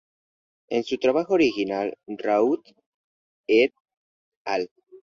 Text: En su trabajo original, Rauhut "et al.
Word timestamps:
En 0.71 0.83
su 0.83 0.97
trabajo 0.97 1.35
original, 1.35 1.95
Rauhut 2.07 2.67
"et 3.45 3.71
al. 4.45 4.67